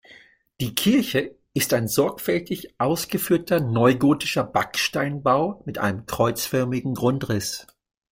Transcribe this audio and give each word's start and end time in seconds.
Die 0.61 0.73
Kirche 0.73 1.35
ist 1.53 1.75
ein 1.75 1.87
sorgfältig 1.87 2.73
ausgeführter 2.79 3.59
neugotischer 3.59 4.43
Backsteinbau 4.43 5.61
mit 5.67 5.77
einem 5.77 6.07
kreuzförmigen 6.07 6.95
Grundriss. 6.95 7.67